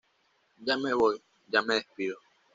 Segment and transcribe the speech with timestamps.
[0.65, 2.17] Ya me voy, ya me despido.